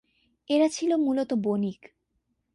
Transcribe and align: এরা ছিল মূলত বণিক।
এরা 0.49 0.67
ছিল 0.67 0.91
মূলত 0.95 1.29
বণিক। 1.43 1.81